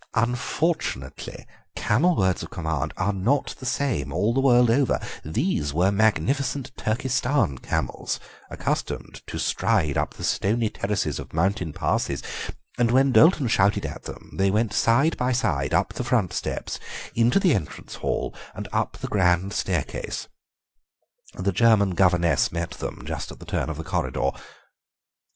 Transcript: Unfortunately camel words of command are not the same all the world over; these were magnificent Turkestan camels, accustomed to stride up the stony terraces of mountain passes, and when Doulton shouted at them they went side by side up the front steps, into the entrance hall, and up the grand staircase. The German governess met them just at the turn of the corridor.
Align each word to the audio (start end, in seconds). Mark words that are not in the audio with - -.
Unfortunately 0.15 1.45
camel 1.75 2.15
words 2.15 2.41
of 2.41 2.49
command 2.49 2.91
are 2.97 3.13
not 3.13 3.53
the 3.59 3.67
same 3.67 4.11
all 4.11 4.33
the 4.33 4.39
world 4.41 4.71
over; 4.71 4.99
these 5.23 5.75
were 5.75 5.91
magnificent 5.91 6.71
Turkestan 6.75 7.59
camels, 7.59 8.19
accustomed 8.49 9.21
to 9.27 9.37
stride 9.37 9.99
up 9.99 10.15
the 10.15 10.23
stony 10.23 10.71
terraces 10.71 11.19
of 11.19 11.35
mountain 11.35 11.71
passes, 11.71 12.23
and 12.79 12.89
when 12.89 13.11
Doulton 13.11 13.47
shouted 13.47 13.85
at 13.85 14.05
them 14.05 14.31
they 14.37 14.49
went 14.49 14.73
side 14.73 15.15
by 15.17 15.33
side 15.33 15.71
up 15.71 15.93
the 15.93 16.03
front 16.03 16.33
steps, 16.33 16.79
into 17.13 17.39
the 17.39 17.53
entrance 17.53 17.93
hall, 17.93 18.33
and 18.55 18.67
up 18.73 18.97
the 18.97 19.07
grand 19.07 19.53
staircase. 19.53 20.27
The 21.35 21.51
German 21.51 21.91
governess 21.91 22.51
met 22.51 22.71
them 22.71 23.03
just 23.05 23.31
at 23.31 23.37
the 23.37 23.45
turn 23.45 23.69
of 23.69 23.77
the 23.77 23.83
corridor. 23.83 24.31